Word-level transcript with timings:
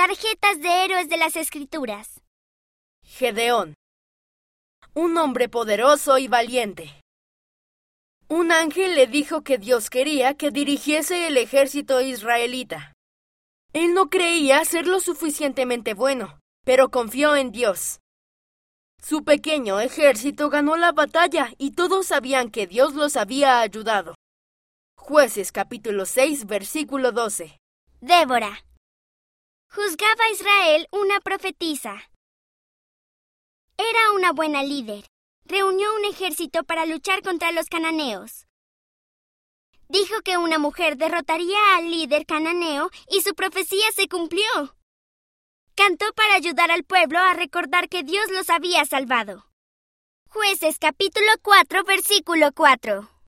Tarjetas 0.00 0.62
de 0.62 0.86
héroes 0.86 1.10
de 1.10 1.18
las 1.18 1.36
Escrituras. 1.36 2.22
Gedeón. 3.04 3.74
Un 4.94 5.18
hombre 5.18 5.50
poderoso 5.50 6.16
y 6.16 6.26
valiente. 6.26 6.98
Un 8.26 8.50
ángel 8.50 8.94
le 8.94 9.08
dijo 9.08 9.42
que 9.42 9.58
Dios 9.58 9.90
quería 9.90 10.32
que 10.32 10.50
dirigiese 10.50 11.26
el 11.26 11.36
ejército 11.36 12.00
israelita. 12.00 12.94
Él 13.74 13.92
no 13.92 14.08
creía 14.08 14.64
ser 14.64 14.86
lo 14.86 15.00
suficientemente 15.00 15.92
bueno, 15.92 16.40
pero 16.64 16.88
confió 16.88 17.36
en 17.36 17.52
Dios. 17.52 18.00
Su 19.02 19.22
pequeño 19.22 19.80
ejército 19.80 20.48
ganó 20.48 20.78
la 20.78 20.92
batalla 20.92 21.52
y 21.58 21.72
todos 21.72 22.06
sabían 22.06 22.50
que 22.50 22.66
Dios 22.66 22.94
los 22.94 23.18
había 23.18 23.60
ayudado. 23.60 24.14
Jueces 24.96 25.52
capítulo 25.52 26.06
6 26.06 26.46
versículo 26.46 27.12
12. 27.12 27.58
Débora. 28.00 28.64
Juzgaba 29.72 30.24
a 30.24 30.32
Israel 30.32 30.88
una 30.90 31.20
profetisa. 31.20 32.10
Era 33.76 34.10
una 34.16 34.32
buena 34.32 34.64
líder. 34.64 35.04
Reunió 35.44 35.94
un 35.94 36.06
ejército 36.06 36.64
para 36.64 36.86
luchar 36.86 37.22
contra 37.22 37.52
los 37.52 37.66
cananeos. 37.66 38.48
Dijo 39.88 40.22
que 40.22 40.38
una 40.38 40.58
mujer 40.58 40.96
derrotaría 40.96 41.76
al 41.76 41.88
líder 41.88 42.26
cananeo 42.26 42.90
y 43.08 43.20
su 43.20 43.36
profecía 43.36 43.92
se 43.94 44.08
cumplió. 44.08 44.76
Cantó 45.76 46.12
para 46.14 46.34
ayudar 46.34 46.72
al 46.72 46.82
pueblo 46.82 47.20
a 47.20 47.34
recordar 47.34 47.88
que 47.88 48.02
Dios 48.02 48.28
los 48.32 48.50
había 48.50 48.84
salvado. 48.86 49.46
Jueces 50.30 50.78
capítulo 50.80 51.30
4 51.42 51.84
versículo 51.84 52.50
4. 52.52 53.08